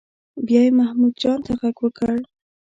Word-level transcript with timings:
بیا 0.45 0.61
یې 0.65 0.71
محمود 0.79 1.13
جان 1.21 1.39
ته 1.45 1.51
غږ 1.59 1.75
وکړ. 1.81 2.09